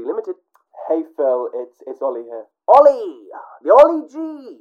[0.00, 0.36] Limited.
[0.88, 2.44] Hey Phil, it's it's Ollie here.
[2.66, 3.28] Ollie!
[3.62, 4.16] The Ollie G!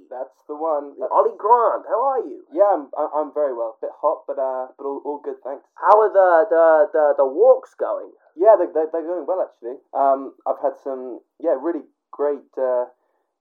[0.10, 0.94] That's the one.
[1.00, 2.44] The Ollie Grant, how are you?
[2.54, 3.78] Yeah, I'm I'm very well.
[3.82, 5.64] Bit hot, but uh, but all, all good, thanks.
[5.76, 8.12] How are the, the, the, the walks going?
[8.36, 9.80] Yeah, they they they're going well actually.
[9.94, 12.86] Um, I've had some yeah really great uh,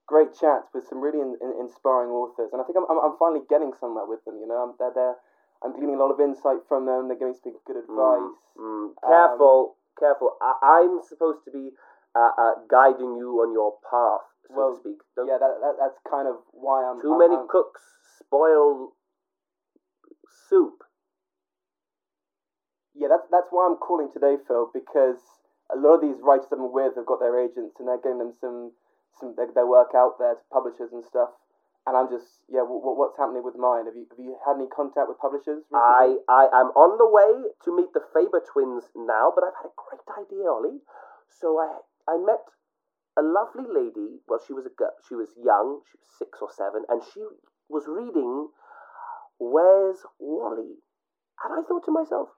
[0.07, 3.17] great chats with some really in, in, inspiring authors, and I think I'm, I'm I'm
[3.19, 4.39] finally getting somewhere with them.
[4.41, 5.17] You know, I'm, they're they're
[5.63, 7.09] I'm gleaning a lot of insight from them.
[7.09, 8.33] They're giving me some good advice.
[8.57, 10.37] Mm, careful, careful.
[10.41, 11.71] I, I'm supposed to be
[12.17, 14.99] uh, uh, guiding you on your path, so Well, to speak.
[15.15, 17.83] Don't- Yeah, that, that that's kind of why I'm Too I'm- many I'm- cooks
[18.19, 18.97] spoil
[20.49, 20.83] soup.
[22.95, 25.17] Yeah, that's that's why I'm calling today, Phil, because
[25.73, 28.33] a lot of these writers I'm with have got their agents and they're getting them
[28.41, 28.73] some
[29.21, 31.31] some their, their work out there to publishers and stuff.
[31.87, 33.87] And I'm just yeah, w- w- what's happening with mine?
[33.87, 35.65] Have you have you had any contact with publishers?
[35.73, 36.21] Recently?
[36.21, 39.71] I, I am on the way to meet the Faber twins now, but I've had
[39.73, 40.81] a great idea, Ollie.
[41.41, 42.45] So I I met
[43.19, 44.21] a lovely lady.
[44.29, 44.93] Well, she was a girl.
[45.09, 45.81] She was young.
[45.91, 47.25] She was six or seven, and she
[47.69, 48.49] was reading
[49.41, 50.77] "Where's Wally?"
[51.45, 52.29] And I thought to myself,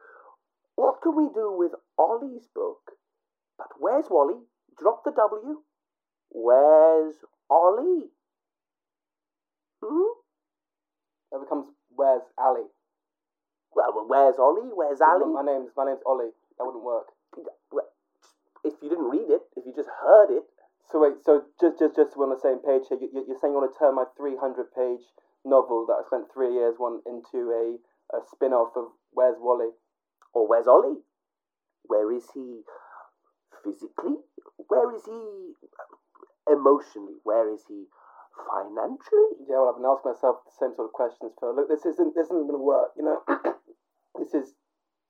[0.77, 2.93] what can we do with Ollie's book?
[3.59, 4.41] But where's Wally?
[4.79, 5.63] Drop the W.
[6.31, 7.17] Where's
[7.51, 8.12] Ollie?
[9.83, 10.13] Hmm.
[11.33, 12.67] that becomes where's Ali?
[13.75, 14.71] Well, where's Ollie?
[14.75, 15.27] Where's Ali?
[15.33, 16.31] My name's my name's Ollie.
[16.59, 17.07] That wouldn't work.
[18.65, 20.45] If you didn't read it, if you just heard it,
[20.91, 22.99] So wait, so just just just we're on the same page here.
[23.01, 25.03] You, you- you're saying you want to turn my 300 page
[25.45, 27.79] novel that I spent three years on into a,
[28.17, 29.71] a spin off of Where's Wally?
[30.33, 31.01] or where's Ollie?
[31.85, 32.63] Where is he
[33.65, 34.17] physically?
[34.69, 35.55] Where is he
[36.51, 37.19] emotionally?
[37.25, 37.85] Where is he
[38.35, 39.47] financially?
[39.49, 41.55] Yeah, well, I've been asking myself the same sort of questions, Phil.
[41.55, 42.93] Look, this isn't this isn't going to work.
[42.97, 43.19] You know,
[44.19, 44.55] this is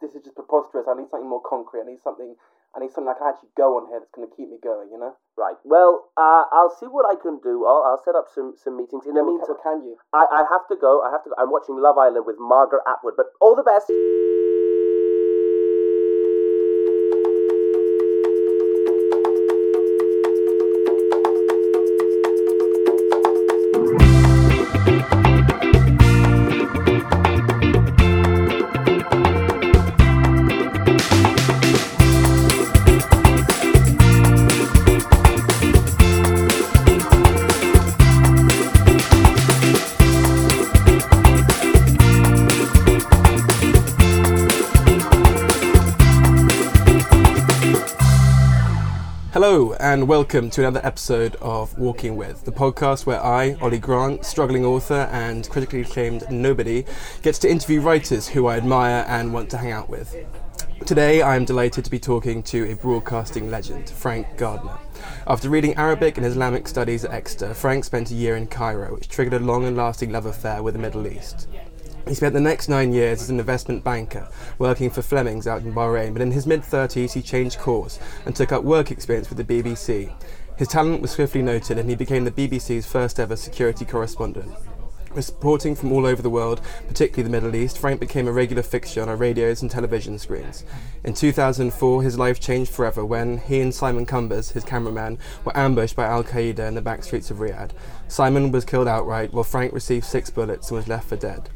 [0.02, 0.90] this is just preposterous.
[0.90, 1.86] I need something more concrete.
[1.86, 2.34] I need something.
[2.74, 4.90] I need something I can actually go on here that's going to keep me going.
[4.90, 5.14] You know.
[5.38, 5.56] Right.
[5.64, 7.64] Well, uh, I'll see what I can do.
[7.64, 9.06] I'll, I'll set up some, some meetings.
[9.06, 9.96] In the meantime, can you?
[10.12, 11.02] I, I have to go.
[11.02, 11.36] I have to go.
[11.38, 13.14] I'm watching Love Island with Margaret Atwood.
[13.16, 13.88] But all the best.
[49.82, 54.64] And welcome to another episode of Walking With, the podcast where I, Ollie Grant, struggling
[54.64, 56.84] author and critically acclaimed nobody,
[57.22, 60.14] gets to interview writers who I admire and want to hang out with.
[60.86, 64.78] Today, I am delighted to be talking to a broadcasting legend, Frank Gardner.
[65.26, 69.08] After reading Arabic and Islamic studies at Exeter, Frank spent a year in Cairo, which
[69.08, 71.48] triggered a long and lasting love affair with the Middle East.
[72.06, 75.72] He spent the next nine years as an investment banker, working for Flemings out in
[75.72, 79.38] Bahrain, but in his mid 30s he changed course and took up work experience with
[79.38, 80.12] the BBC.
[80.56, 84.52] His talent was swiftly noted and he became the BBC's first ever security correspondent.
[85.14, 89.02] Reporting from all over the world, particularly the Middle East, Frank became a regular fixture
[89.02, 90.64] on our radios and television screens.
[91.04, 95.96] In 2004, his life changed forever when he and Simon Cumbers, his cameraman, were ambushed
[95.96, 97.72] by Al Qaeda in the back streets of Riyadh.
[98.08, 101.50] Simon was killed outright, while Frank received six bullets and was left for dead.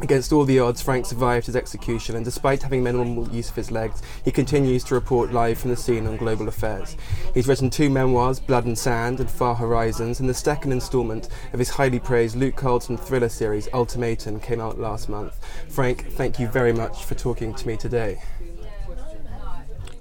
[0.00, 3.72] Against all the odds, Frank survived his execution, and despite having minimal use of his
[3.72, 6.96] legs, he continues to report live from the scene on global affairs.
[7.34, 11.58] He's written two memoirs, Blood and Sand and Far Horizons, and the second instalment of
[11.58, 15.36] his highly praised Luke Carlton thriller series, Ultimatum, came out last month.
[15.68, 18.22] Frank, thank you very much for talking to me today.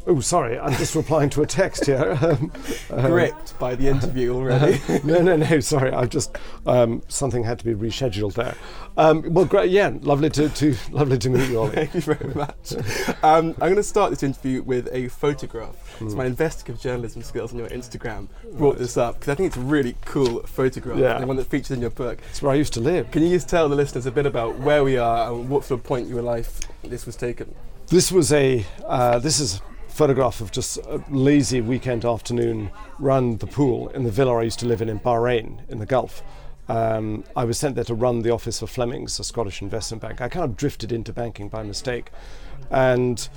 [0.09, 2.18] Oh, sorry, I'm just replying to a text here.
[2.28, 2.51] Um,
[2.91, 4.79] um, Gripped by the interview already.
[5.03, 8.55] no, no, no, sorry, I've just, um, something had to be rescheduled there.
[8.97, 11.67] Um, well, great, yeah, lovely to, to, lovely to meet you, all.
[11.67, 12.73] Thank you very much.
[13.23, 15.76] Um, I'm going to start this interview with a photograph.
[16.02, 16.17] It's Hmm.
[16.17, 19.61] my investigative journalism skills on your Instagram brought this up because I think it's a
[19.61, 20.97] really cool photograph.
[20.97, 21.20] Yeah.
[21.20, 22.20] the one that features in your book.
[22.29, 23.11] It's where I used to live.
[23.11, 25.79] Can you just tell the listeners a bit about where we are and what sort
[25.81, 27.53] of point in your life this was taken?
[27.87, 29.61] This was a, uh, this is
[29.97, 34.59] photograph of just a lazy weekend afternoon run the pool in the villa I used
[34.59, 36.22] to live in in Bahrain, in the Gulf.
[36.70, 40.22] Um, I was sent there to run the office for Flemings, a Scottish investment bank.
[40.22, 42.11] I kind of drifted into banking by mistake.
[42.70, 43.28] And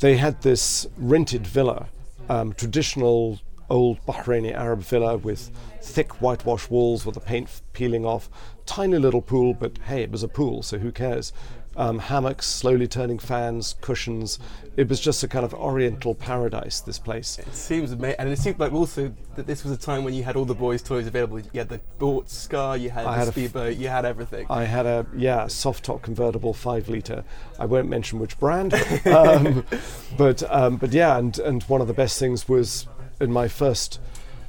[0.00, 1.88] they had this rented villa,
[2.28, 5.50] um, traditional old Bahraini Arab villa with
[5.80, 8.28] thick whitewash walls with the paint peeling off,
[8.66, 11.32] tiny little pool, but hey, it was a pool, so who cares?
[11.78, 14.38] Um, hammocks, slowly turning fans, cushions.
[14.76, 17.38] It was just a kind of oriental paradise, this place.
[17.38, 20.24] It seems amazing, and it seemed like also that this was a time when you
[20.24, 21.40] had all the boys' toys available.
[21.40, 24.04] You had the sports Scar, you had I the had a f- speedboat, you had
[24.04, 24.46] everything.
[24.50, 27.24] I had a yeah soft top convertible five liter.
[27.58, 28.74] I won't mention which brand,
[29.06, 29.64] um,
[30.16, 32.88] but um, but yeah, and and one of the best things was
[33.20, 34.00] in my first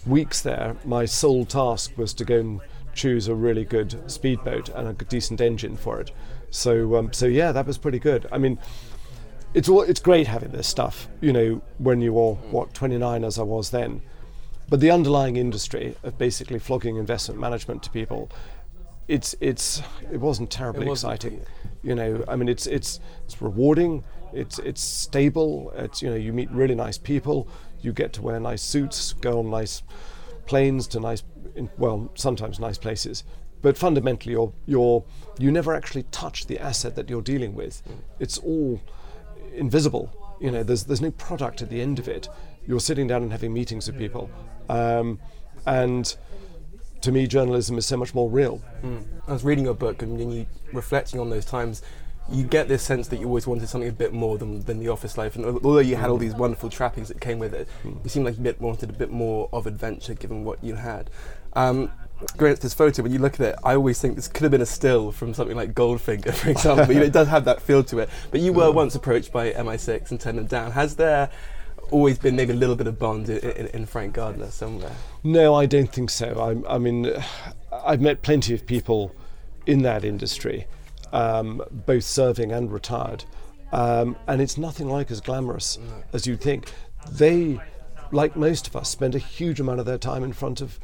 [0.05, 2.61] weeks there, my sole task was to go and
[2.93, 6.11] choose a really good speedboat and a decent engine for it.
[6.51, 8.27] So um, so yeah, that was pretty good.
[8.31, 8.59] I mean.
[9.51, 13.41] It's all, it's great having this stuff, you know, when you're what 29 as I
[13.41, 14.03] was then,
[14.69, 18.29] but the underlying industry of basically flogging investment management to people
[19.09, 19.81] it's it's
[20.13, 21.45] it wasn't terribly It wasn't, exciting
[21.81, 26.31] you know i mean it's it's it's rewarding it's it's stable it's you know you
[26.31, 27.47] meet really nice people
[27.81, 29.81] you get to wear nice suits go on nice
[30.45, 31.23] planes to nice
[31.55, 33.23] in, well sometimes nice places
[33.61, 35.03] but fundamentally you're you're
[35.37, 37.81] you never actually touch the asset that you're dealing with.
[38.19, 38.81] It's all
[39.53, 40.37] invisible.
[40.39, 42.29] You know there's there's no product at the end of it.
[42.65, 44.29] You're sitting down and having meetings with people.
[44.69, 45.19] Um,
[45.65, 46.15] and
[47.01, 48.61] to me journalism is so much more real.
[49.27, 51.81] I was reading your book and then you reflecting on those times.
[52.31, 54.89] You get this sense that you always wanted something a bit more than, than the
[54.89, 58.09] office life, and although you had all these wonderful trappings that came with it, you
[58.09, 61.09] seemed like you bit, wanted a bit more of adventure given what you had.
[61.53, 61.91] Um,
[62.37, 64.61] to this photo, when you look at it, I always think this could have been
[64.61, 66.93] a still from something like Goldfinger, for example.
[66.93, 68.09] you know, it does have that feel to it.
[68.31, 70.71] But you were once approached by MI6 and turned them down.
[70.71, 71.29] Has there
[71.91, 74.91] always been maybe a little bit of bond in, in, in Frank Gardner somewhere?
[75.23, 76.63] No, I don't think so.
[76.67, 77.11] I, I mean,
[77.71, 79.15] I've met plenty of people
[79.65, 80.65] in that industry,
[81.11, 83.25] um, both serving and retired,
[83.71, 85.77] um, and it's nothing like as glamorous
[86.13, 86.71] as you'd think.
[87.11, 87.59] They,
[88.11, 90.79] like most of us, spend a huge amount of their time in front of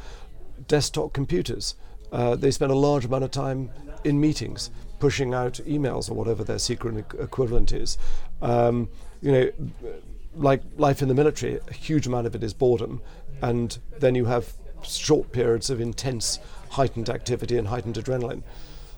[0.67, 1.75] desktop computers.
[2.11, 3.71] Uh, they spend a large amount of time
[4.03, 4.69] in meetings,
[4.99, 7.97] pushing out emails or whatever their secret equivalent is.
[8.41, 8.89] Um,
[9.21, 9.51] you know,
[10.35, 13.01] like life in the military, a huge amount of it is boredom,
[13.41, 16.39] and then you have short periods of intense,
[16.69, 18.43] heightened activity and heightened adrenaline.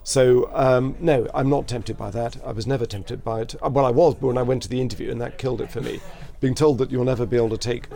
[0.08, 2.38] So um, no, I'm not tempted by that.
[2.42, 3.54] I was never tempted by it.
[3.62, 5.70] Uh, Well, I was but when I went to the interview, and that killed it
[5.70, 6.00] for me.
[6.40, 7.88] Being told that you'll never be able to take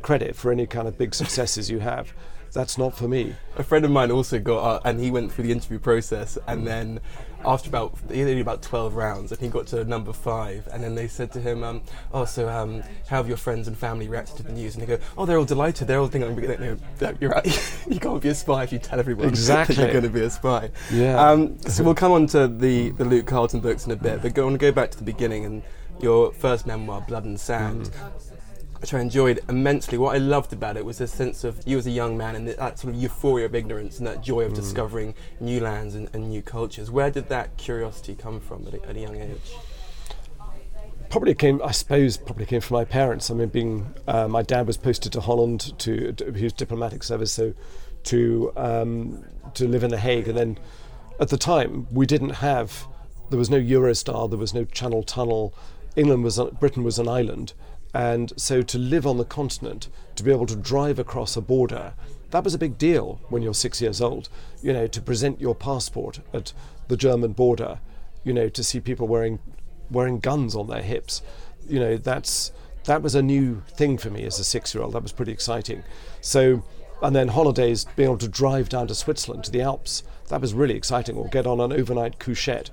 [0.00, 2.14] credit for any kind of big successes you have,
[2.52, 3.34] that's not for me.
[3.56, 6.66] A friend of mine also got, uh, and he went through the interview process, and
[6.66, 7.00] then
[7.44, 10.94] after about he did about twelve rounds, and he got to number five, and then
[10.94, 14.36] they said to him, um, "Oh, so um, how have your friends and family reacted
[14.38, 15.86] to the news?" And they go, "Oh, they're all delighted.
[15.88, 16.76] They're all thinking, no,
[17.20, 17.84] you're right.
[17.88, 19.76] you can't be a spy if you tell everyone Exactly.
[19.76, 21.18] you're going to be a spy." Yeah.
[21.30, 24.34] Um, so we'll come on to the the Luke Carlton books in a bit, but
[24.34, 25.62] go on to go back to the beginning and
[26.00, 27.90] your first memoir, Blood and Sand
[28.80, 29.98] which I enjoyed immensely.
[29.98, 32.48] What I loved about it was the sense of you as a young man and
[32.48, 36.30] that sort of euphoria of ignorance and that joy of discovering new lands and, and
[36.30, 36.90] new cultures.
[36.90, 39.54] Where did that curiosity come from at a, at a young age?
[41.10, 43.30] probably came, I suppose, probably came from my parents.
[43.30, 47.32] I mean, being uh, my dad was posted to Holland to, to he diplomatic service,
[47.32, 47.54] so
[48.04, 50.58] to um, to live in The Hague, and then
[51.20, 52.86] at the time we didn't have
[53.30, 55.54] there was no Eurostar, there was no Channel Tunnel.
[55.96, 57.54] England was Britain was an island,
[57.94, 61.94] and so to live on the continent, to be able to drive across a border,
[62.30, 64.28] that was a big deal when you're six years old.
[64.62, 66.52] You know, to present your passport at
[66.88, 67.80] the German border,
[68.24, 69.38] you know, to see people wearing
[69.90, 71.22] wearing guns on their hips.
[71.66, 72.52] You know, that's
[72.84, 74.94] that was a new thing for me as a six-year-old.
[74.94, 75.84] That was pretty exciting.
[76.20, 76.64] So,
[77.02, 80.54] and then holidays, being able to drive down to Switzerland to the Alps, that was
[80.54, 81.16] really exciting.
[81.16, 82.70] Or get on an overnight couchette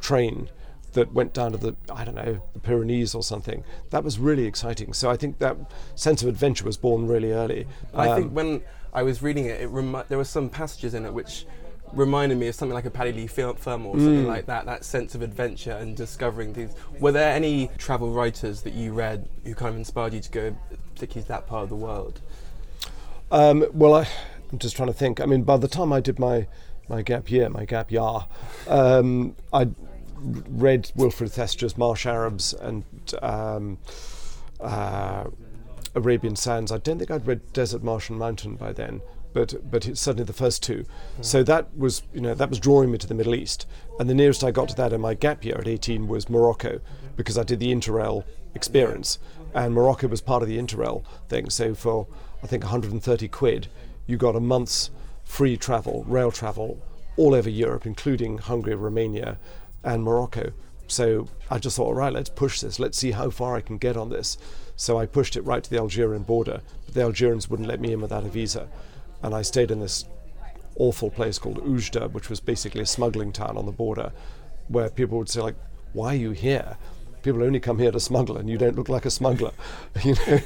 [0.00, 0.48] train
[0.94, 3.62] that went down to the I don't know the Pyrenees or something.
[3.90, 4.92] That was really exciting.
[4.92, 5.56] So I think that
[5.94, 7.66] sense of adventure was born really early.
[7.92, 11.04] I Um, think when I was reading it, it remi- there were some passages in
[11.04, 11.46] it which
[11.92, 14.66] reminded me of something like a Paddy Leigh Fil- film or something like that.
[14.66, 16.72] That sense of adventure and discovering things.
[16.98, 20.56] Were there any travel writers that you read who kind of inspired you to go,
[20.94, 22.20] particularly to that part of the world?
[23.30, 24.08] Um, well, I,
[24.50, 25.20] I'm just trying to think.
[25.20, 26.46] I mean, by the time I did my,
[26.88, 28.26] my gap year, my gap year,
[28.68, 29.68] um, I
[30.24, 32.84] read Wilfred Thesiger's Marsh Arabs and
[33.22, 33.78] um,
[34.60, 35.24] uh,
[35.94, 36.72] Arabian Sands.
[36.72, 39.02] I don't think I'd read Desert Marsh and Mountain by then,
[39.32, 40.84] but but it's certainly the first two.
[41.20, 43.66] So that was you know that was drawing me to the Middle East,
[43.98, 46.80] and the nearest I got to that in my gap year at 18 was Morocco,
[47.16, 49.18] because I did the Interrail experience,
[49.54, 51.50] and Morocco was part of the Interrail thing.
[51.50, 52.06] So for
[52.42, 53.68] I think 130 quid,
[54.06, 54.90] you got a month's
[55.24, 56.82] free travel, rail travel,
[57.16, 59.38] all over Europe, including Hungary, Romania,
[59.84, 60.52] and Morocco.
[60.86, 62.78] So I just thought, all right, let's push this.
[62.78, 64.36] Let's see how far I can get on this.
[64.76, 67.92] So I pushed it right to the Algerian border, but the Algerians wouldn't let me
[67.92, 68.68] in without a visa.
[69.22, 70.04] And I stayed in this
[70.76, 74.12] awful place called Oujda, which was basically a smuggling town on the border,
[74.68, 75.56] where people would say, like,
[75.92, 76.76] why are you here?
[77.22, 79.52] People only come here to smuggle, and you don't look like a smuggler,
[80.04, 80.40] you know.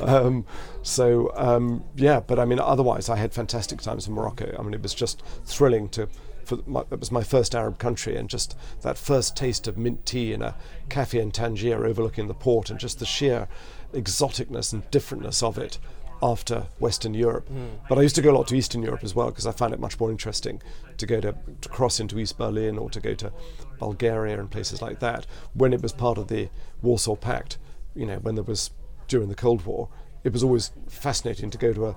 [0.00, 0.44] um,
[0.82, 4.54] so um, yeah, but I mean, otherwise, I had fantastic times in Morocco.
[4.58, 6.08] I mean, it was just thrilling to.
[6.48, 10.06] For my, it was my first Arab country, and just that first taste of mint
[10.06, 10.54] tea in a
[10.88, 13.48] cafe in Tangier overlooking the port, and just the sheer
[13.92, 15.78] exoticness and differentness of it
[16.22, 17.46] after Western Europe.
[17.48, 17.66] Hmm.
[17.86, 19.74] But I used to go a lot to Eastern Europe as well because I found
[19.74, 20.62] it much more interesting
[20.96, 23.30] to go to, to cross into East Berlin or to go to
[23.78, 26.48] Bulgaria and places like that when it was part of the
[26.80, 27.58] Warsaw Pact.
[27.94, 28.70] You know, when there was
[29.06, 29.90] during the Cold War,
[30.24, 31.96] it was always fascinating to go to a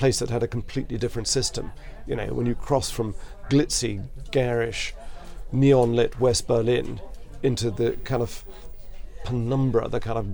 [0.00, 1.70] place that had a completely different system.
[2.06, 3.14] You know, when you cross from
[3.50, 4.02] glitzy,
[4.32, 4.94] garish,
[5.52, 7.00] neon lit West Berlin
[7.42, 8.44] into the kind of
[9.24, 10.26] penumbra, the kind of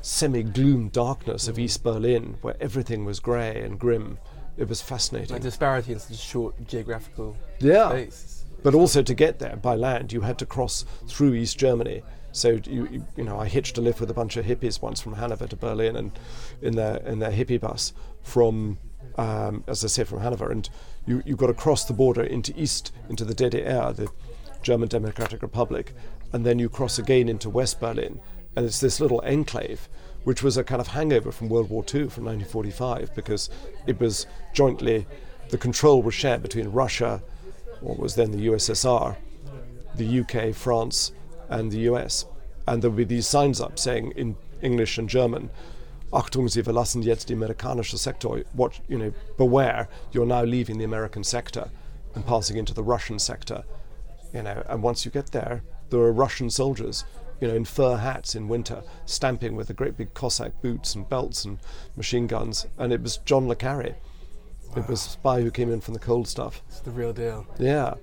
[0.00, 4.18] semi gloom darkness of East Berlin, where everything was grey and grim.
[4.56, 5.34] It was fascinating.
[5.34, 7.90] Like disparity in such a short geographical Yeah.
[7.90, 8.44] space.
[8.62, 12.02] But also to get there by land, you had to cross through East Germany.
[12.32, 15.00] So you, you, you know, I hitched a lift with a bunch of hippies once
[15.00, 16.10] from Hanover to Berlin, and
[16.62, 18.78] in their in their hippie bus from,
[19.16, 20.68] um, as I said, from Hanover, and
[21.06, 24.08] you you got to cross the border into East into the DDR, the
[24.62, 25.94] German Democratic Republic,
[26.32, 28.20] and then you cross again into West Berlin,
[28.54, 29.88] and it's this little enclave,
[30.24, 33.48] which was a kind of hangover from World War II from 1945 because
[33.86, 35.06] it was jointly,
[35.50, 37.22] the control was shared between Russia,
[37.80, 39.16] what was then the USSR,
[39.94, 41.12] the UK, France,
[41.48, 42.24] and the US.
[42.66, 45.50] And there would be these signs up saying in English and German,
[46.12, 48.40] Achtung, Sie verlassen jetzt die amerikanische Sektor.
[48.52, 51.70] What, you know, beware, you're now leaving the American sector
[52.14, 53.64] and passing into the Russian sector.
[54.32, 57.04] You know, and once you get there, there are Russian soldiers,
[57.40, 61.08] you know, in fur hats in winter, stamping with the great big Cossack boots and
[61.08, 61.58] belts and
[61.96, 62.66] machine guns.
[62.78, 63.96] And it was John le Carre.
[64.76, 66.62] It was a spy who came in from the cold stuff.
[66.68, 67.46] It's the real deal.
[67.58, 67.94] Yeah.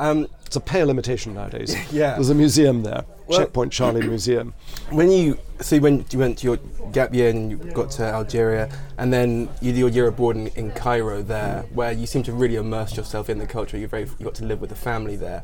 [0.00, 1.76] Um, It's a pale imitation nowadays.
[1.92, 2.14] Yeah.
[2.14, 4.54] There's a museum there, Well- Checkpoint Charlie Museum.
[4.90, 6.58] when you so when you went to your
[6.90, 10.46] gap year and you got to Algeria, and then you did your year abroad in,
[10.60, 13.76] in Cairo there, where you seem to really immerse yourself in the culture.
[13.76, 15.42] You very you got to live with the family there.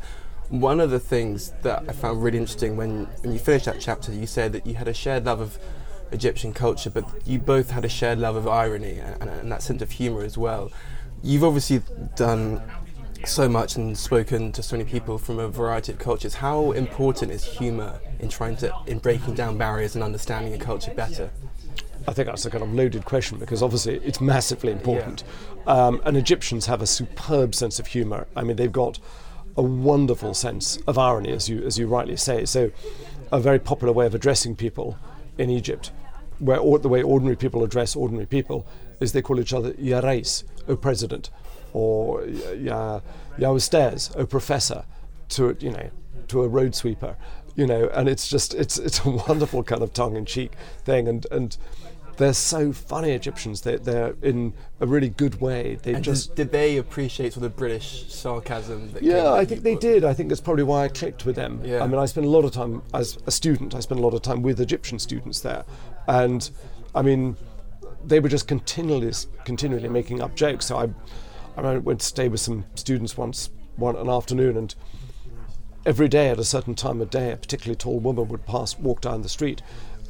[0.48, 4.10] One of the things that I found really interesting when, when you finished that chapter,
[4.12, 5.58] you said that you had a shared love of
[6.12, 9.82] Egyptian culture, but you both had a shared love of irony and, and that sense
[9.82, 10.70] of humour as well.
[11.22, 11.82] You've obviously
[12.14, 12.62] done
[13.25, 16.35] so much and spoken to so many people from a variety of cultures.
[16.35, 20.92] How important is humour in trying to in breaking down barriers and understanding a culture
[20.92, 21.30] better?
[22.08, 25.25] I think that's a kind of loaded question because obviously it's massively important.
[25.66, 28.26] Um, and Egyptians have a superb sense of humour.
[28.37, 28.99] I mean, they've got
[29.56, 32.44] a wonderful sense of irony, as you as you rightly say.
[32.44, 32.70] So,
[33.32, 34.99] a very popular way of addressing people
[35.38, 35.90] in Egypt,
[36.38, 38.66] where or, the way ordinary people address ordinary people,
[39.00, 41.30] is they call each other Ya Rais, O President,
[41.76, 43.00] or Ya
[43.37, 44.85] Ya Ustaz, O Professor,
[45.28, 45.90] to you know
[46.28, 47.16] to a road sweeper,
[47.54, 50.52] you know, and it's just it's it's a wonderful kind of tongue-in-cheek
[50.85, 51.59] thing, and and
[52.16, 53.61] they're so funny Egyptians.
[53.61, 55.78] They they're in a really good way.
[55.83, 58.92] They And just did, did they appreciate sort of British sarcasm?
[58.92, 60.02] That yeah, I think they did.
[60.02, 61.61] I think that's probably why I clicked with them.
[61.62, 61.85] Yeah.
[61.85, 63.75] I mean, I spent a lot of time as a student.
[63.75, 65.64] I spent a lot of time with Egyptian students there,
[66.06, 66.49] and
[66.95, 67.37] I mean,
[68.02, 69.12] they were just continually,
[69.45, 70.64] continually making up jokes.
[70.66, 70.88] So I,
[71.56, 74.75] I went to stay with some students once, one an afternoon, and
[75.86, 79.00] every day at a certain time of day, a particularly tall woman would pass, walk
[79.00, 79.62] down the street,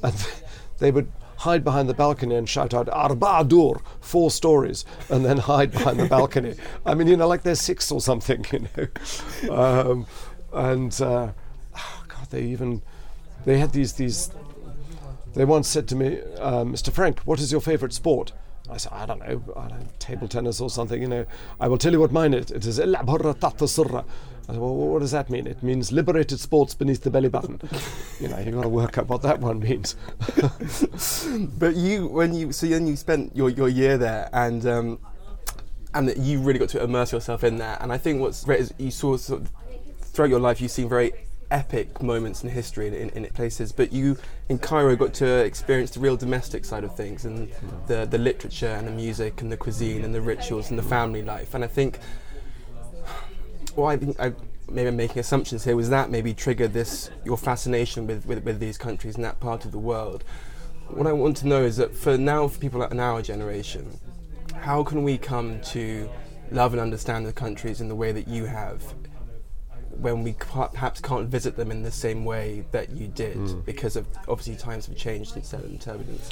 [0.03, 0.15] and
[0.79, 5.37] they would hide behind the balcony and shout out "Arba dur," four stories, and then
[5.53, 6.55] hide behind the balcony.
[6.85, 9.55] I mean, you know, like they're six or something, you know.
[9.55, 10.07] Um,
[10.53, 11.33] and uh,
[11.77, 12.83] oh God, they even
[13.45, 14.31] they had these these.
[15.35, 16.91] They once said to me, uh, "Mr.
[16.91, 18.33] Frank, what is your favourite sport?"
[18.71, 21.27] I said, "I don't know, I don't table tennis or something." You know,
[21.61, 22.51] I will tell you what mine is.
[22.51, 24.05] It is "Il'ab hurra tahta surra."
[24.49, 27.61] I said, "Well, what does that mean?" It means liberated sports beneath the belly button.
[28.21, 29.97] you know, you've got to work out what that one means.
[31.59, 34.99] But you, when you, so then you spent your, your year there, and um,
[35.95, 37.81] and you really got to immerse yourself in that.
[37.81, 39.51] And I think what's great is you saw sort of,
[40.01, 41.13] throughout your life, you've seen very
[41.51, 43.73] epic moments in history in, in, in places.
[43.73, 44.17] But you
[44.49, 47.51] in Cairo got to experience the real domestic side of things, and
[47.87, 51.23] the the literature and the music and the cuisine and the rituals and the family
[51.23, 51.55] life.
[51.55, 51.99] And I think,
[53.75, 54.33] well, I think I.
[54.69, 55.77] Maybe I'm making assumptions here.
[55.77, 59.65] Was that maybe triggered this your fascination with, with, with these countries and that part
[59.65, 60.25] of the world?
[60.89, 63.99] what I want to know is that for now, for people in our generation,
[64.55, 66.09] how can we come to
[66.51, 68.83] love and understand the countries in the way that you have
[70.01, 74.07] when we perhaps can't visit them in the same way that you did because of
[74.29, 76.29] obviously times have changed and so and turbulence.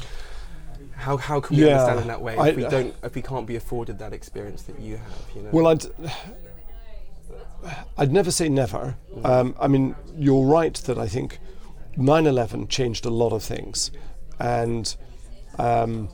[0.92, 3.22] How, how can we Yeah, understand in that way I- if we don't if we
[3.22, 5.22] can't be afforded that experience that you have?
[5.34, 5.50] You know.
[5.50, 5.84] Well, I'd,
[7.98, 8.96] I'd never say never.
[9.24, 11.38] Um, I mean, you're right that I think
[11.96, 13.90] 9 11 changed a lot of things.
[14.38, 14.94] And
[15.58, 16.08] um,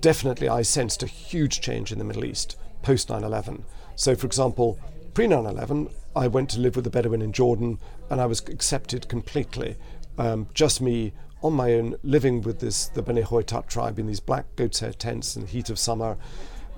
[0.00, 3.64] definitely I sensed a huge change in the Middle East post 9 11.
[3.96, 4.78] So, for example,
[5.14, 7.78] pre 9 11, I went to live with a Bedouin in Jordan
[8.10, 9.76] and I was accepted completely.
[10.18, 14.20] Um, just me on my own, living with this the Beni Howeitat tribe in these
[14.20, 16.16] black goat's hair tents in the heat of summer.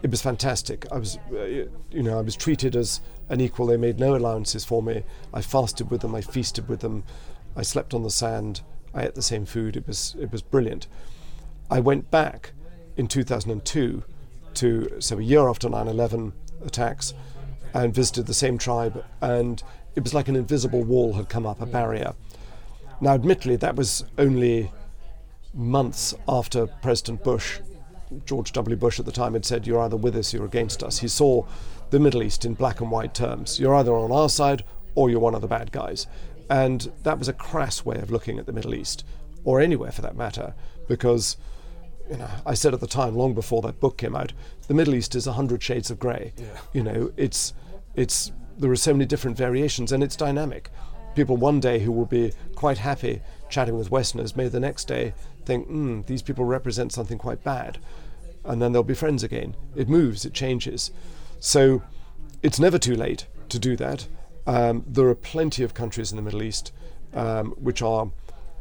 [0.02, 0.86] It was fantastic.
[0.92, 1.70] I was, uh, you
[2.02, 3.66] know, I was treated as an equal.
[3.66, 5.02] They made no allowances for me.
[5.32, 6.14] I fasted with them.
[6.14, 7.04] I feasted with them.
[7.56, 8.62] I slept on the sand.
[8.92, 9.76] I ate the same food.
[9.76, 10.86] It was it was brilliant.
[11.70, 12.52] I went back
[12.96, 14.02] in 2002
[14.54, 16.32] to so a year after 9/11
[16.64, 17.14] attacks
[17.74, 19.62] and visited the same tribe and
[19.94, 22.14] it was like an invisible wall had come up a barrier.
[23.00, 24.72] Now admittedly that was only
[25.52, 27.60] months after President Bush
[28.24, 28.76] George W.
[28.76, 30.98] Bush at the time had said, You're either with us, you're against us.
[30.98, 31.44] He saw
[31.90, 33.58] the Middle East in black and white terms.
[33.58, 34.64] You're either on our side
[34.94, 36.06] or you're one of the bad guys.
[36.48, 39.04] And that was a crass way of looking at the Middle East,
[39.44, 40.54] or anywhere for that matter,
[40.88, 41.36] because
[42.10, 44.34] you know, I said at the time, long before that book came out,
[44.68, 46.34] the Middle East is a hundred shades of grey.
[46.36, 46.58] Yeah.
[46.74, 47.54] You know, it's
[47.94, 50.70] it's there are so many different variations, and it's dynamic.
[51.14, 55.14] People one day who will be quite happy chatting with Westerners may the next day
[55.44, 57.78] think, hmm, these people represent something quite bad,
[58.44, 59.56] and then they'll be friends again.
[59.76, 60.90] It moves, it changes.
[61.40, 61.82] So
[62.42, 64.08] it's never too late to do that.
[64.46, 66.72] Um, there are plenty of countries in the Middle East
[67.14, 68.10] um, which are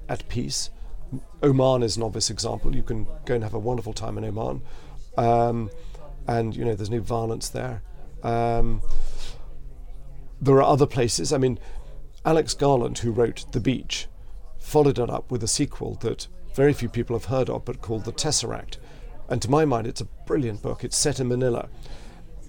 [0.07, 0.69] at peace.
[1.41, 2.75] Oman is an obvious example.
[2.75, 4.61] You can go and have a wonderful time in Oman,
[5.17, 5.69] um,
[6.27, 7.81] and you know there's no violence there.
[8.23, 8.81] Um,
[10.41, 11.31] there are other places.
[11.31, 11.59] I mean,
[12.25, 14.07] Alex Garland, who wrote The Beach,
[14.59, 18.05] followed it up with a sequel that very few people have heard of, but called
[18.05, 18.77] The Tesseract.
[19.29, 20.83] And to my mind, it's a brilliant book.
[20.83, 21.69] It's set in Manila.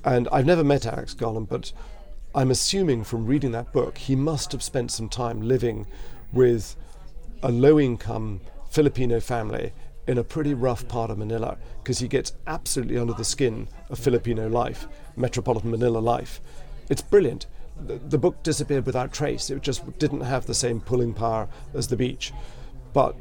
[0.04, 1.72] And I've never met Alex Garland, but
[2.34, 5.86] I'm assuming from reading that book, he must have spent some time living
[6.32, 6.76] with
[7.42, 9.72] a low income Filipino family
[10.06, 13.98] in a pretty rough part of Manila because he gets absolutely under the skin of
[13.98, 14.86] Filipino life,
[15.16, 16.40] metropolitan Manila life.
[16.88, 17.46] It's brilliant.
[17.86, 19.50] The, the book disappeared without trace.
[19.50, 22.32] It just didn't have the same pulling power as The Beach.
[22.92, 23.16] But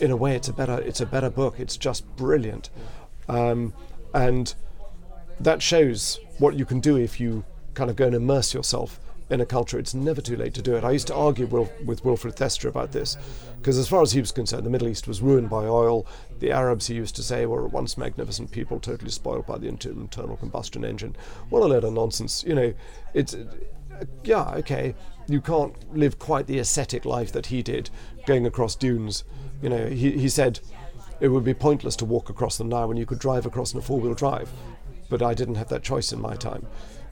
[0.00, 1.58] in a way, it's a better, it's a better book.
[1.58, 2.70] It's just brilliant.
[3.28, 3.72] Um,
[4.14, 4.54] and
[5.40, 9.40] that shows what you can do if you kind of go and immerse yourself in
[9.40, 9.78] a culture.
[9.78, 10.84] It's never too late to do it.
[10.84, 13.16] I used to argue with Wilfred Thesiger about this,
[13.58, 16.06] because as far as he was concerned, the Middle East was ruined by oil.
[16.38, 19.90] The Arabs, he used to say, were once magnificent people, totally spoiled by the inter-
[19.90, 21.16] internal combustion engine.
[21.50, 22.44] What a load of nonsense.
[22.44, 22.74] You know,
[23.14, 23.44] it's, uh,
[24.24, 24.94] yeah, okay,
[25.28, 27.90] you can't live quite the ascetic life that he did,
[28.26, 29.24] going across dunes.
[29.60, 30.60] You know, he, he said
[31.20, 33.78] it would be pointless to walk across them now when you could drive across in
[33.78, 34.50] a four wheel drive.
[35.10, 36.66] But I didn't have that choice in my time.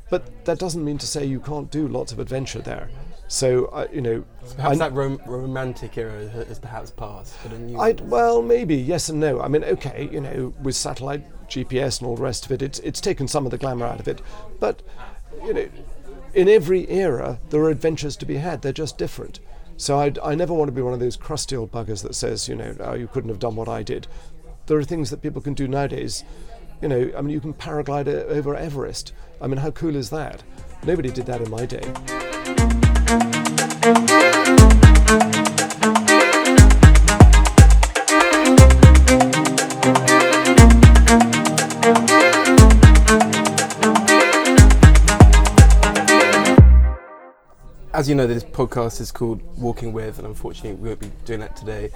[0.09, 2.89] But that doesn't mean to say you can't do lots of adventure there.
[3.29, 4.25] So, uh, you know.
[4.57, 8.11] Perhaps that rom- romantic era has perhaps passed, but a new I one.
[8.11, 9.41] well, maybe yes and no.
[9.41, 12.79] I mean, okay, you know, with satellite GPS and all the rest of it, it's
[12.81, 14.23] it's taken some of the glamour out of it.
[14.61, 14.83] But
[15.45, 15.69] you know,
[16.35, 18.63] in every era, there are adventures to be had.
[18.63, 19.41] They're just different.
[19.77, 22.49] So I I never want to be one of those crusty old buggers that says,
[22.49, 24.07] you know, oh, you couldn't have done what I did.
[24.67, 26.25] There are things that people can do nowadays.
[26.83, 29.13] You know, I mean, you can paraglide over Everest.
[29.41, 30.43] I mean, how cool is that?
[30.85, 32.26] Nobody did that in my day.
[47.97, 51.41] As you know, this podcast is called Walking With, and unfortunately, we won't be doing
[51.41, 51.89] that today.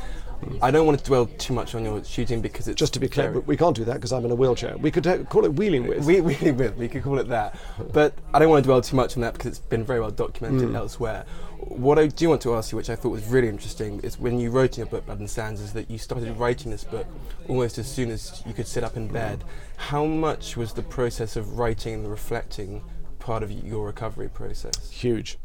[0.63, 3.07] I don't want to dwell too much on your shooting because it's Just to be
[3.07, 4.79] clear, very- but we can't do that because I'm in a wheelchair.
[4.79, 6.07] We could ta- call it wheeling with.
[6.07, 7.55] We, we, with, we could call it that.
[7.93, 10.11] But I don't want to dwell too much on that because it's been very well
[10.11, 10.75] documented mm.
[10.75, 11.27] elsewhere.
[11.59, 14.41] What I do want to ask you, which I thought was really interesting, is when
[14.41, 17.07] you wrote in your book, Blood and Sands, is that you started writing this book
[17.47, 19.45] almost as soon as you could sit up in bed.
[19.77, 22.85] How much was the process of writing and reflecting
[23.19, 24.91] part of your recovery process?
[24.91, 25.37] huge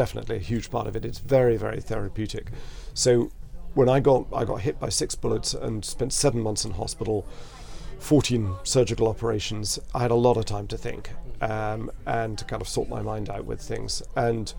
[0.00, 1.04] definitely a huge part of it.
[1.04, 2.46] It's very very therapeutic.
[2.94, 3.30] So
[3.74, 7.24] when i got i got hit by six bullets and spent seven months in hospital
[8.00, 11.10] 14 surgical operations i had a lot of time to think
[11.40, 14.02] um, and to kind of sort my mind out with things.
[14.16, 14.52] And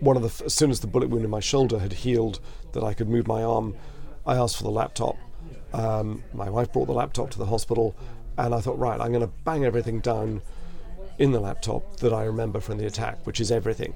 [0.00, 2.40] one of the as soon as the bullet wound in my shoulder had healed
[2.72, 3.74] that i could move my arm
[4.26, 5.16] i asked for the laptop.
[5.74, 7.94] Um, my wife brought the laptop to the hospital
[8.38, 10.40] and i thought right i'm going to bang everything down
[11.20, 13.92] in the laptop that I remember from the attack, which is everything.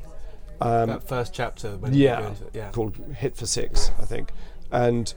[0.60, 2.70] Um, that first chapter, when you go yeah, yeah.
[2.70, 4.30] called Hit for Six, I think.
[4.70, 5.12] And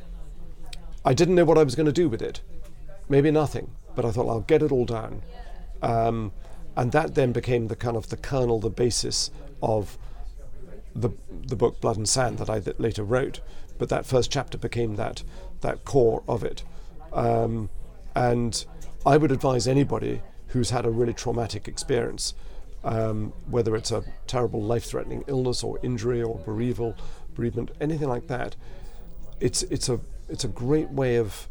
[1.06, 2.41] I didn't know what I was going to do with it.
[3.10, 5.21] Maybe nothing, but I thought I'll get it all down.
[5.82, 6.32] Um,
[6.76, 9.97] and that then became the kind of the kernel, the basis of
[10.95, 13.39] the the book Blood and Sand that I th- later wrote.
[13.78, 15.23] But that first chapter became that
[15.62, 16.63] that core of it,
[17.13, 17.69] um,
[18.15, 18.65] and
[19.06, 22.34] I would advise anybody who's had a really traumatic experience,
[22.83, 28.55] um, whether it's a terrible life-threatening illness or injury or bereavement, anything like that.
[29.39, 31.47] It's it's a it's a great way of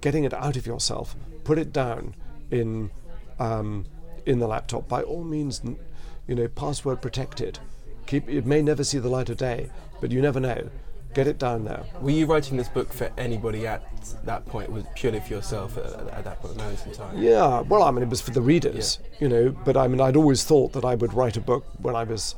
[0.00, 1.16] getting it out of yourself.
[1.44, 2.14] Put it down
[2.50, 2.90] in
[3.38, 3.86] um,
[4.26, 4.88] in the laptop.
[4.88, 5.62] By all means,
[6.26, 7.58] you know, password protected.
[8.06, 9.70] Keep it may never see the light of day,
[10.00, 10.70] but you never know.
[11.14, 11.84] Get it down there.
[12.00, 13.82] Were you writing this book for anybody at
[14.24, 14.70] that point?
[14.70, 17.16] Was it purely for yourself at, at that point, moment in time?
[17.18, 19.50] Yeah, well, I mean, it was for the readers, you know.
[19.50, 22.34] But I mean, I'd always thought that I would write a book when I was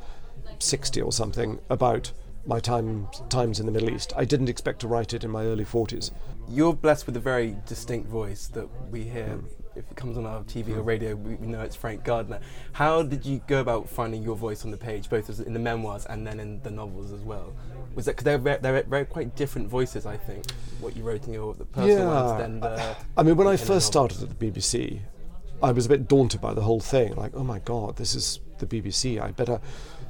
[0.60, 2.12] sixty or something about
[2.46, 4.12] my time times in the Middle East.
[4.16, 6.10] I didn't expect to write it in my early forties.
[6.48, 9.40] You're blessed with a very distinct voice that we hear.
[9.42, 9.44] Mm.
[9.76, 12.40] If it comes on our TV or radio, we, we know it's Frank Gardner.
[12.72, 15.60] How did you go about finding your voice on the page, both as in the
[15.60, 17.54] memoirs and then in the novels as well?
[17.94, 20.06] Was that because they're they're very quite different voices?
[20.06, 22.96] I think what you wrote in your the personal ones than the.
[23.16, 25.00] I mean, when I first started at the BBC,
[25.62, 27.14] I was a bit daunted by the whole thing.
[27.14, 29.20] Like, oh my God, this is the BBC.
[29.20, 29.60] I better.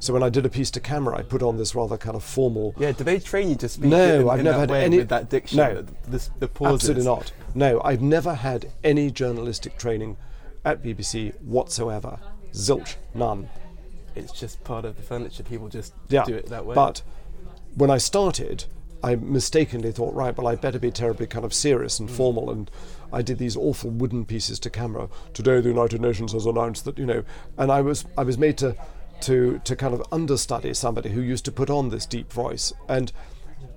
[0.01, 2.25] So when I did a piece to camera, I put on this rather kind of
[2.25, 2.75] formal.
[2.79, 4.97] Yeah, do they train you to speak No, in, I've in never that had any-
[4.99, 5.59] with that diction?
[5.59, 5.83] No.
[6.09, 6.89] the, the, pauses?
[6.89, 7.33] Absolutely not.
[7.55, 10.17] No, I've never had any journalistic training
[10.65, 12.19] at BBC whatsoever.
[12.55, 13.51] Zilch, none.
[14.17, 15.43] It's just part of the furniture.
[15.43, 16.25] People just Yeah.
[16.25, 16.75] do it that way.
[16.75, 17.03] But
[17.75, 18.65] when I started,
[19.05, 22.01] I mistakenly thought, right, well, I better be terribly kind of serious Mm.
[22.01, 22.51] and formal.
[22.51, 22.71] And
[23.13, 25.11] I did these awful wooden pieces to camera.
[25.35, 27.23] Today, the United Nations has announced that, you know,
[27.59, 28.77] and I was I was made to
[29.23, 32.73] to to kind of understudy somebody who used to put on this deep voice.
[32.89, 33.13] And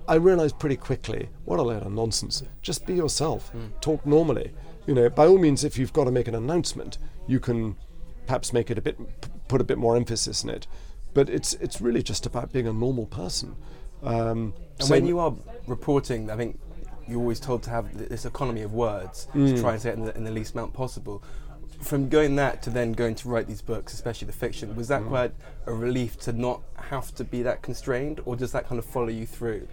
[0.08, 2.42] I realized pretty quickly, what a load of nonsense.
[2.62, 3.50] Just be yourself.
[3.80, 4.52] Talk normally.
[4.86, 7.76] You know, by all means, if you've got to make an announcement, you can
[8.26, 8.98] perhaps make it a bit,
[9.48, 10.66] put a bit more emphasis in it.
[11.14, 13.56] But it's it's really just about being a normal person.
[14.02, 15.34] Um, And so- when you are
[15.66, 16.58] reporting, I think
[17.06, 19.54] you're always told to have this economy of words Mm.
[19.54, 21.22] to try and say it in the, in the least amount possible.
[21.84, 24.88] From going that to then going to write these books, especially the fiction, was Mm.
[24.88, 25.32] that quite
[25.66, 29.08] a relief to not have to be that constrained, or does that kind of follow
[29.08, 29.68] you through?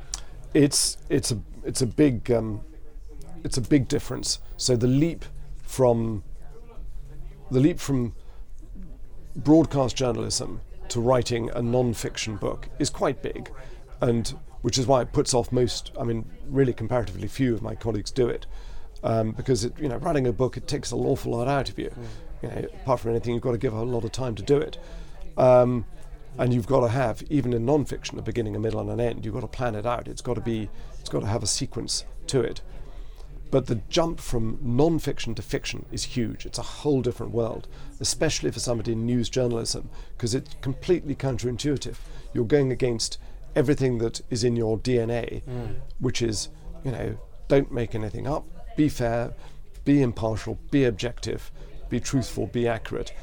[0.54, 2.60] it's it's a it's a big um,
[3.46, 4.40] it's a big difference.
[4.58, 5.24] So the leap
[5.64, 6.24] from
[7.50, 8.14] the leap from
[9.36, 13.50] broadcast journalism to writing a non-fiction book is quite big,
[14.02, 15.92] and which is why it puts off most.
[15.98, 18.46] I mean, really comparatively few of my colleagues do it,
[19.04, 21.80] um, because it, you know writing a book it takes an awful lot out of
[21.80, 21.92] you.
[22.42, 24.58] You know, apart from anything, you've got to give a lot of time to do
[24.58, 24.78] it.
[25.38, 25.86] Um,
[26.38, 29.26] and you've got to have even in non-fiction a beginning a middle and an end
[29.26, 30.08] you've got to plan it out.
[30.08, 32.62] It's got to be it's got to have a sequence to it.
[33.52, 36.46] But the jump from non-fiction to fiction is huge.
[36.46, 37.68] It's a whole different world
[38.00, 41.98] especially for somebody in news journalism because it's completely counterintuitive.
[42.34, 43.20] You're going against
[43.56, 45.42] everything that is in your dna
[46.00, 46.50] which is
[46.84, 49.34] you know don't make anything up be fair
[49.86, 51.52] be impartial be objective
[51.90, 53.14] be truthful be accurate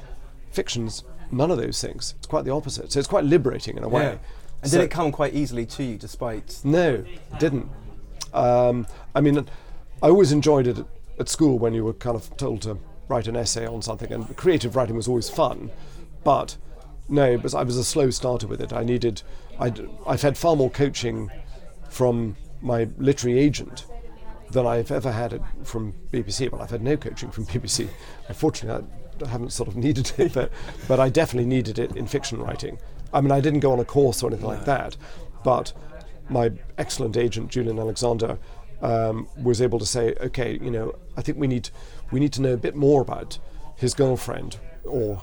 [0.50, 2.14] fiction's none of those things.
[2.18, 2.92] It's quite the opposite.
[2.92, 4.02] So it's quite liberating in a way.
[4.02, 4.16] Yeah.
[4.62, 6.60] And So- did it come quite easily to you, despite?
[6.64, 7.68] No, it didn't.
[8.32, 9.46] Um, I mean,
[10.02, 10.86] I always enjoyed it at,
[11.18, 14.36] at school when you were kind of told to write an essay on something, and
[14.36, 15.70] creative writing was always fun.
[16.24, 16.56] But
[17.08, 18.72] no, because I was a slow starter with it.
[18.72, 19.22] I needed,
[19.58, 21.30] I'd, I've had far more coaching
[21.88, 23.86] from my literary agent
[24.50, 26.50] than I've ever had it from BBC.
[26.50, 27.88] Well, I've had no coaching from BBC.
[28.28, 28.86] Unfortunately,
[29.24, 30.50] I haven't sort of needed it, but,
[30.86, 32.78] but I definitely needed it in fiction writing.
[33.12, 34.96] I mean, I didn't go on a course or anything like that,
[35.42, 35.72] but
[36.28, 38.38] my excellent agent, Julian Alexander,
[38.82, 41.70] um, was able to say, okay, you know, I think we need,
[42.10, 43.38] we need to know a bit more about
[43.76, 45.22] his girlfriend or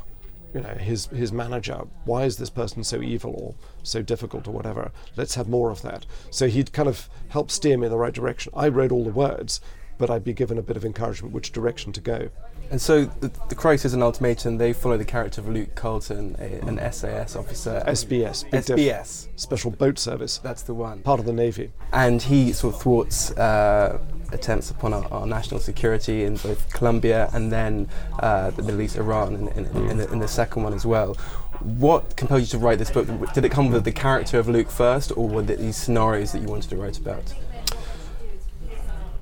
[0.56, 4.52] you know his his manager why is this person so evil or so difficult or
[4.52, 4.92] whatever?
[5.16, 6.06] Let's have more of that.
[6.32, 8.54] So he'd kind of help steer me in the right direction.
[8.56, 9.60] I read all the words
[9.98, 12.30] but i'd be given a bit of encouragement which direction to go
[12.72, 16.68] And so the, the Crisis and Ultimatum, they follow the character of Luke Carlton, a,
[16.68, 17.84] an SAS officer.
[17.88, 21.02] sbs SBS, special boat service that's the one.
[21.02, 24.00] part of the navy and he sort of thwarts uh,
[24.32, 27.88] attempts upon our, our national security in both Colombia and then
[28.20, 31.16] uh, the Middle East, Iran, in, in, the, in the second one as well.
[31.62, 33.08] What compelled you to write this book?
[33.34, 36.42] Did it come with the character of Luke first, or were there these scenarios that
[36.42, 37.34] you wanted to write about?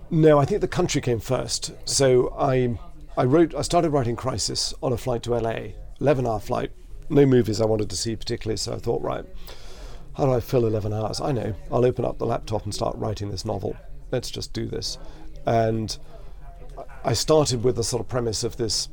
[0.10, 1.74] No, I think the country came first.
[1.86, 2.78] So I,
[3.16, 6.72] I wrote, I started writing Crisis on a flight to LA, 11 hour flight.
[7.10, 9.24] No movies I wanted to see particularly, so I thought, right,
[10.18, 11.22] how do I fill 11 hours?
[11.22, 13.76] I know, I'll open up the laptop and start writing this novel.
[14.12, 14.98] Let's just do this.
[15.46, 15.96] And
[17.04, 18.90] I started with the sort of premise of this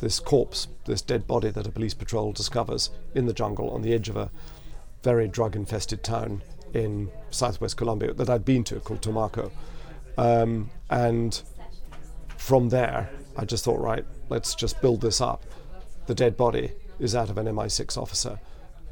[0.00, 3.92] this corpse, this dead body that a police patrol discovers in the jungle on the
[3.92, 4.30] edge of a
[5.02, 6.40] very drug infested town
[6.72, 9.50] in southwest Colombia that I'd been to called Tumaco.
[10.16, 11.42] Um, and
[12.36, 15.44] from there, I just thought, right, let's just build this up.
[16.06, 18.40] The dead body is out of an MI6 officer,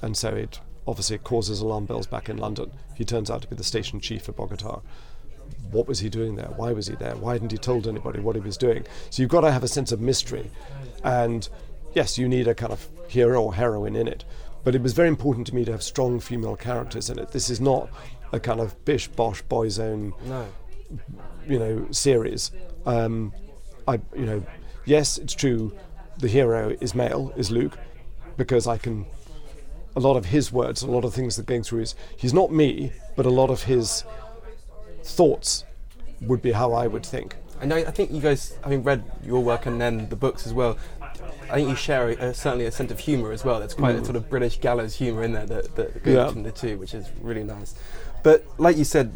[0.03, 2.71] and so it obviously causes alarm bells back in London.
[2.95, 4.81] He turns out to be the station chief of Bogota.
[5.73, 6.47] What was he doing there?
[6.57, 7.17] Why was he there?
[7.17, 8.85] Why hadn't he told anybody what he was doing?
[9.11, 10.49] So you've got to have a sense of mystery.
[11.03, 11.49] And
[11.95, 14.25] yes, you need a kind of hero or heroine in it.
[14.63, 17.33] But it was very important to me to have strong female characters in it.
[17.33, 17.89] This is not
[18.33, 20.47] a kind of bish bosh boyzone, No.
[21.49, 22.53] you know, series.
[22.85, 23.33] Um,
[23.88, 24.46] I, you know,
[24.85, 25.72] yes, it's true.
[26.18, 27.79] The hero is male, is Luke,
[28.37, 29.07] because I can.
[29.94, 31.94] A lot of his words, a lot of things that going through his.
[32.16, 34.05] He's not me, but a lot of his
[35.03, 35.64] thoughts
[36.20, 37.35] would be how I would think.
[37.61, 40.53] And I, I think you guys, having read your work and then the books as
[40.53, 40.77] well,
[41.49, 43.59] I think you share a, a, certainly a sense of humour as well.
[43.59, 44.05] There's quite a mm.
[44.05, 46.27] sort of British gallows humour in there that, that goes Yeah.
[46.27, 47.75] between the two, which is really nice.
[48.22, 49.12] But like you said,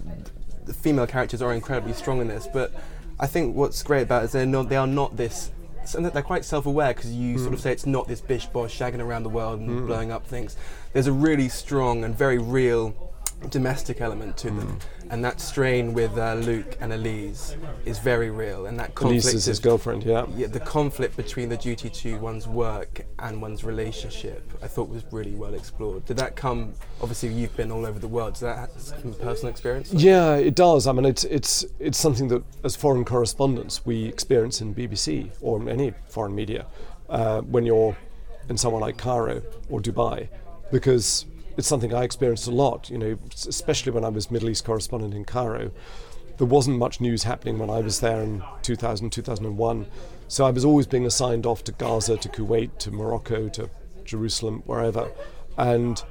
[0.65, 2.49] the female characters are incredibly strong in this.
[2.51, 2.73] But
[3.21, 5.51] I think what's great about it is they're not, they are not this.
[5.95, 7.63] They're quite self-aware because you sort of mm.
[7.63, 9.87] say it's not this bish bosh shagging around the world and mm.
[9.87, 10.57] blowing up things.
[10.95, 13.10] There's a really strong and very real
[13.49, 14.79] domestic element to them,
[15.11, 19.35] and that strain with uh, Luke and Elise is very real, and that conflict Elise
[19.35, 20.27] is his girlfriend, yeah.
[20.37, 25.05] yeah, the conflict between the duty to one's work and one's relationship, I thought was
[25.11, 26.05] really well explored.
[26.05, 26.75] Did that come?
[27.01, 28.35] Obviously, you've been all over the world.
[28.35, 28.71] Does that
[29.21, 29.93] personal experience?
[29.93, 30.87] Yeah, it does.
[30.87, 35.69] I mean, it's it's it's something that, as foreign correspondents, we experience in BBC or
[35.69, 36.67] any foreign media
[37.09, 37.97] uh, when you're
[38.49, 40.29] in somewhere like Cairo or Dubai,
[40.71, 41.27] because
[41.61, 42.91] it's something I experienced a lot.
[42.91, 45.71] You know, especially when I was Middle East correspondent in Cairo,
[46.39, 49.87] there wasn't much news happening when I was there in 2000, 2001.
[50.27, 53.69] So I was always being assigned off to Gaza, to Kuwait, to Morocco, to
[54.05, 55.13] Jerusalem, wherever,
[55.59, 56.03] and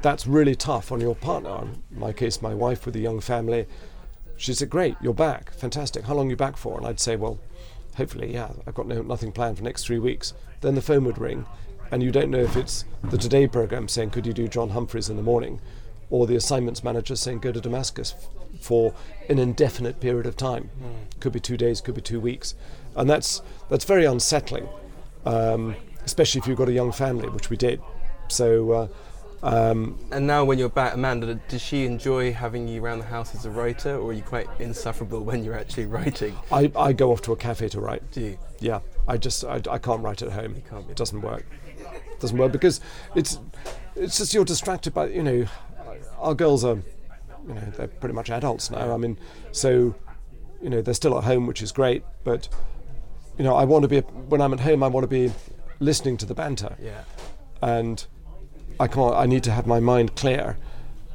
[0.00, 1.68] that's really tough on your partner.
[1.92, 3.66] In my case, my wife with a young family,
[4.36, 6.04] she said, "Great, you're back, fantastic.
[6.04, 7.38] How long are you back for?" And I'd say, "Well,
[7.96, 8.52] hopefully, yeah.
[8.66, 11.44] I've got no nothing planned for the next three weeks." Then the phone would ring,
[11.90, 15.08] and you don't know if it's the Today program saying, "Could you do John Humphrys
[15.10, 15.60] in the morning,"
[16.10, 18.28] or the assignments manager saying, "Go to Damascus f-
[18.60, 18.94] for
[19.28, 20.70] an indefinite period of time.
[21.20, 22.54] Could be two days, could be two weeks,"
[22.96, 24.68] and that's that's very unsettling,
[25.24, 27.80] um, especially if you've got a young family, which we did.
[28.28, 28.70] So.
[28.72, 28.88] Uh,
[29.40, 33.36] um, And now, when you're back, Amanda, does she enjoy having you around the house
[33.36, 36.34] as a writer, or are you quite insufferable when you're actually writing?
[36.50, 38.02] I, I go off to a cafe to write.
[38.10, 38.38] Do you?
[38.58, 40.56] Yeah, I just I, I can't write at home.
[40.90, 41.46] It doesn't work.
[42.20, 42.80] Doesn't work because
[43.14, 43.38] it's
[43.96, 45.46] it's just you're distracted by you know
[46.18, 46.78] our girls are
[47.46, 48.92] you know they're pretty much adults now.
[48.92, 49.18] I mean,
[49.52, 49.94] so
[50.62, 52.02] you know they're still at home, which is great.
[52.24, 52.48] But
[53.38, 55.32] you know I want to be when I'm at home, I want to be
[55.80, 57.02] listening to the banter, Yeah.
[57.62, 58.04] and
[58.80, 59.14] I can't.
[59.14, 60.56] I need to have my mind clear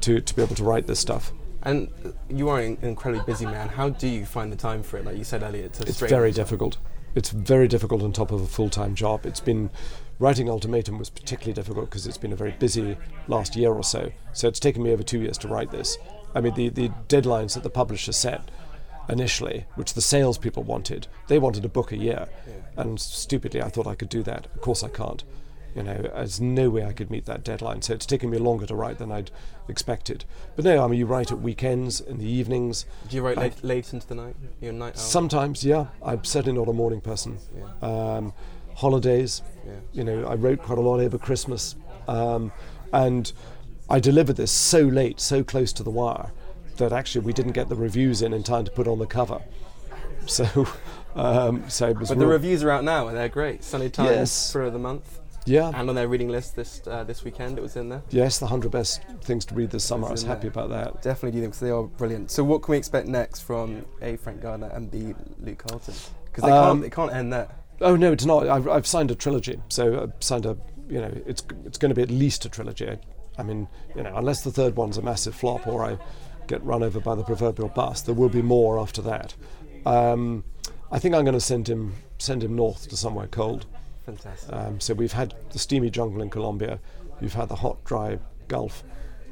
[0.00, 1.32] to to be able to write this stuff.
[1.62, 1.88] And
[2.28, 3.68] you are an incredibly busy man.
[3.70, 5.06] How do you find the time for it?
[5.06, 6.76] Like you said earlier, it's, It's very difficult.
[7.14, 9.24] It's very difficult on top of a full time job.
[9.24, 9.70] It's been
[10.18, 12.96] writing Ultimatum was particularly difficult because it's been a very busy
[13.28, 14.10] last year or so.
[14.32, 15.98] So it's taken me over two years to write this.
[16.34, 18.50] I mean, the, the deadlines that the publisher set
[19.08, 22.28] initially, which the salespeople wanted, they wanted a book a year.
[22.76, 24.46] And stupidly, I thought I could do that.
[24.46, 25.22] Of course, I can't.
[25.76, 27.82] You know, there's no way I could meet that deadline.
[27.82, 29.32] So it's taken me longer to write than I'd
[29.68, 30.24] expected.
[30.54, 32.86] But no, I mean, you write at weekends, in the evenings.
[33.08, 34.36] Do you write late, late into the night?
[34.60, 35.00] You're a night owl?
[35.00, 35.86] Sometimes, yeah.
[36.00, 37.38] I'm certainly not a morning person.
[37.56, 37.88] Yeah.
[37.88, 38.32] Um,
[38.74, 39.72] holidays, Yeah.
[39.92, 41.76] you know, I wrote quite a lot over Christmas.
[42.08, 42.52] Um,
[42.92, 43.32] and
[43.88, 46.32] I delivered this so late, so close to the wire,
[46.76, 49.40] that actually we didn't get the reviews in in time to put on the cover.
[50.26, 50.66] So,
[51.16, 53.62] um, so it was But the reviews are out now, and they're great.
[53.62, 54.50] Sunday Times Yes.
[54.52, 57.76] for the month, yeah, and on their reading list this uh, this weekend, it was
[57.76, 58.02] in there.
[58.08, 60.08] yes, the hundred best things to read this summer.
[60.08, 60.64] I was happy there.
[60.64, 61.02] about that.
[61.02, 62.30] Definitely do them because they are brilliant.
[62.30, 64.16] So, what can we expect next from A.
[64.16, 65.14] Frank Gardner and B.
[65.40, 65.92] Luke Carlton?
[66.24, 67.48] Because they Um, can't they can't end there.
[67.80, 68.48] Oh no, it's not.
[68.48, 70.56] I've, I've signed a trilogy, so I've signed a.
[70.88, 72.98] You know, it's it's going to be at least a trilogy.
[73.38, 75.98] I, mean, you know, unless the third one's a massive flop or I
[76.46, 79.34] get run over by the proverbial bus, there will be more after that.
[79.86, 80.44] Um,
[80.92, 83.66] I think I'm going to send him send him north to somewhere cold.
[84.06, 84.52] Fantastic.
[84.52, 86.78] Um, so we've had the steamy jungle in Colombia,
[87.20, 88.84] you've had the hot, dry Gulf.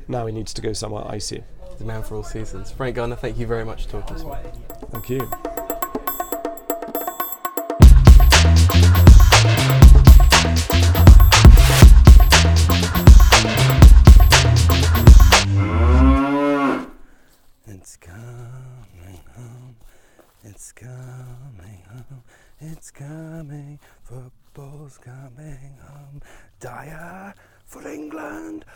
[0.09, 1.45] Now he needs to go somewhere icy.
[1.79, 2.73] the man for all seasons.
[2.73, 4.37] Frank Gardner, thank you very much for talking to me.
[4.91, 5.31] Thank you.
[20.55, 22.23] It's coming home.
[22.61, 23.79] It's coming.
[24.03, 26.21] Football's coming home.
[26.61, 27.33] Dier
[27.65, 28.67] for England.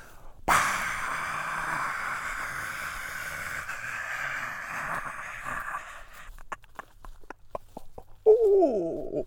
[8.26, 9.26] Ooh.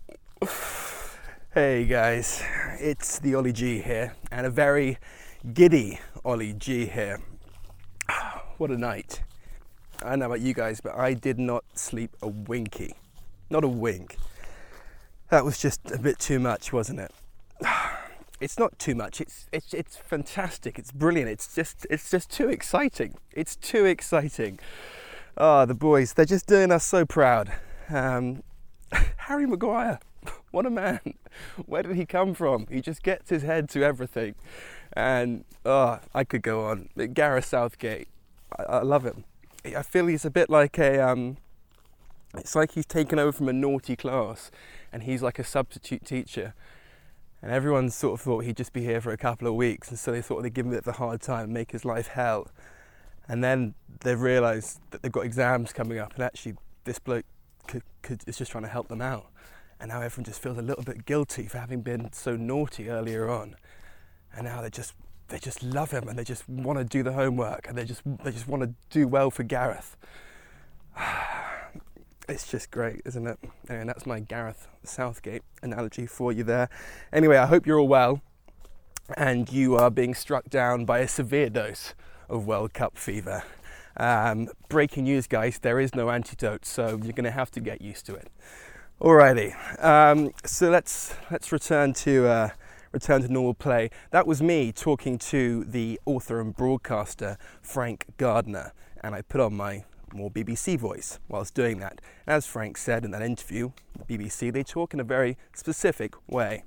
[1.54, 2.42] Hey guys,
[2.80, 4.98] it's the Ollie G here, and a very
[5.54, 7.20] giddy Ollie G here.
[8.58, 9.22] What a night.
[10.02, 12.94] I don't know about you guys, but I did not sleep a winky.
[13.50, 14.16] Not a wink.
[15.28, 17.12] That was just a bit too much, wasn't it?
[18.40, 19.20] It's not too much.
[19.20, 20.78] It's it's it's fantastic.
[20.78, 21.28] It's brilliant.
[21.28, 23.18] It's just it's just too exciting.
[23.32, 24.58] It's too exciting.
[25.36, 27.52] Oh, the boys, they're just doing us so proud.
[27.90, 28.42] Um,
[29.16, 30.00] Harry Maguire,
[30.52, 31.00] what a man.
[31.66, 32.66] Where did he come from?
[32.70, 34.34] He just gets his head to everything.
[34.94, 36.88] And oh, I could go on.
[37.12, 38.08] Gareth Southgate,
[38.58, 39.24] I, I love him.
[39.64, 41.36] I feel he's a bit like a, um,
[42.36, 44.50] it's like he's taken over from a naughty class
[44.92, 46.54] and he's like a substitute teacher.
[47.42, 49.98] And everyone sort of thought he'd just be here for a couple of weeks, and
[49.98, 52.08] so they thought they'd give him a bit of a hard time, make his life
[52.08, 52.48] hell.
[53.28, 57.24] And then they've realised that they've got exams coming up, and actually, this bloke
[57.66, 59.28] could, could, is just trying to help them out.
[59.80, 63.30] And now everyone just feels a little bit guilty for having been so naughty earlier
[63.30, 63.56] on.
[64.34, 64.92] And now they're just
[65.30, 68.02] they just love him and they just want to do the homework and they just
[68.24, 69.96] they just want to do well for Gareth.
[72.28, 73.40] It's just great, isn't it?
[73.68, 76.68] And that's my Gareth Southgate analogy for you there.
[77.12, 78.22] Anyway, I hope you're all well
[79.16, 81.94] and you are being struck down by a severe dose
[82.28, 83.42] of World Cup fever.
[83.96, 87.82] Um, breaking news, guys, there is no antidote, so you're going to have to get
[87.82, 88.28] used to it.
[89.00, 92.48] Alrighty, um, so let's let's return to uh,
[92.92, 93.90] return to normal play.
[94.10, 98.72] That was me talking to the author and broadcaster Frank Gardner,
[99.02, 102.00] and I put on my more BBC voice whilst doing that.
[102.26, 106.64] As Frank said in that interview, the BBC, they talk in a very specific way.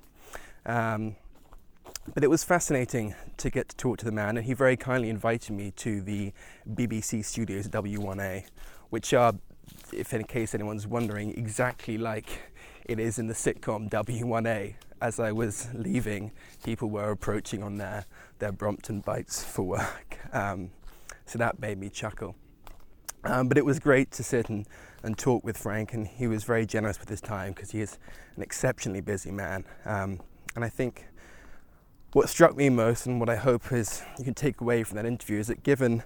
[0.65, 1.17] Um,
[2.13, 5.09] but it was fascinating to get to talk to the man, and he very kindly
[5.09, 6.33] invited me to the
[6.69, 8.45] BBC studios W1A,
[8.89, 9.33] which are,
[9.91, 12.41] if in case anyone's wondering, exactly like
[12.85, 14.75] it is in the sitcom W1A.
[15.03, 16.31] As I was leaving,
[16.63, 18.05] people were approaching on their,
[18.39, 20.17] their Brompton bikes for work.
[20.31, 20.71] Um,
[21.25, 22.35] so that made me chuckle.
[23.25, 24.65] Um, but it was great to sit and,
[25.03, 27.97] and talk with Frank, and he was very generous with his time because he is
[28.37, 29.65] an exceptionally busy man.
[29.83, 30.21] Um,
[30.55, 31.05] and I think
[32.13, 35.05] what struck me most, and what I hope is you can take away from that
[35.05, 36.03] interview, is that given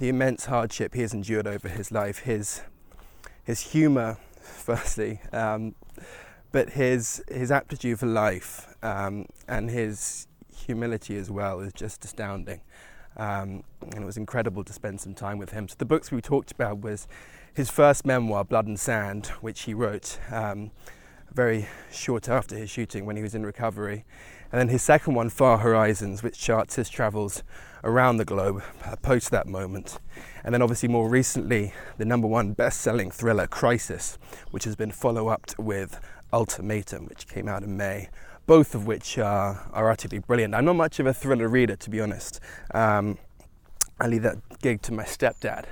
[0.00, 2.62] the immense hardship he has endured over his life, his
[3.44, 5.76] his humour, firstly, um,
[6.52, 12.60] but his his aptitude for life um, and his humility as well is just astounding.
[13.16, 15.66] Um, and it was incredible to spend some time with him.
[15.66, 17.08] So the books we talked about was
[17.52, 20.70] his first memoir, Blood and Sand, which he wrote um,
[21.32, 24.04] very short after his shooting when he was in recovery.
[24.52, 27.42] And then his second one, Far Horizons, which charts his travels
[27.84, 29.98] around the globe uh, post that moment.
[30.44, 34.16] And then obviously more recently, the number one best-selling thriller, Crisis,
[34.50, 36.00] which has been followed-up with
[36.32, 38.08] Ultimatum, which came out in May
[38.48, 40.54] both of which are, are utterly brilliant.
[40.54, 42.40] I'm not much of a thriller reader, to be honest.
[42.72, 43.18] Um,
[44.00, 45.66] I leave that gig to my stepdad.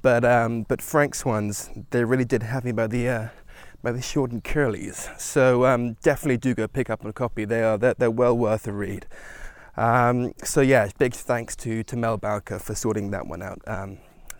[0.00, 3.28] But um, but Frank's ones, they really did have me by the uh,
[3.82, 5.08] by the short and curlies.
[5.20, 7.44] So um, definitely do go pick up a copy.
[7.44, 9.06] They are they're, they're well worth a read.
[9.76, 13.60] Um, so yeah, big thanks to to Mel Bowker for sorting that one out.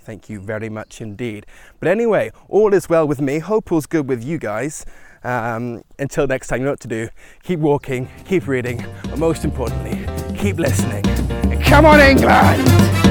[0.05, 1.47] Thank you very much indeed.
[1.81, 3.38] But anyway, all is well with me.
[3.38, 4.85] Hope all's good with you guys.
[5.23, 7.09] Um, until next time, you know what to do.
[7.43, 11.07] Keep walking, keep reading, but most importantly, keep listening.
[11.51, 13.04] And come on, England!